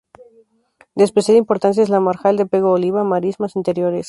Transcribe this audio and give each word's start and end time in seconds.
De 0.95 1.03
especial 1.03 1.37
importancia 1.37 1.83
es 1.83 1.89
la 1.89 1.99
marjal 1.99 2.35
de 2.35 2.47
Pego-Oliva, 2.47 3.03
marismas 3.03 3.55
interiores. 3.55 3.99